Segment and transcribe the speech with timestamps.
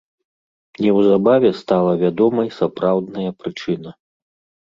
[0.83, 3.89] Неўзабаве стала вядомай сапраўдная прычына.